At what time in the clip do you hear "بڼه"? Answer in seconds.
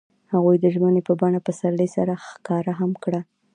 1.21-1.39